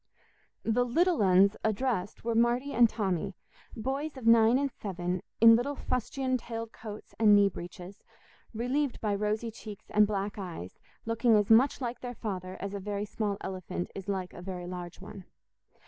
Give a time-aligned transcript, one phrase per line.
[0.63, 3.35] The "little uns" addressed were Marty and Tommy,
[3.77, 8.03] boys of nine and seven, in little fustian tailed coats and knee breeches,
[8.51, 12.79] relieved by rosy cheeks and black eyes, looking as much like their father as a
[12.79, 15.23] very small elephant is like a very large one.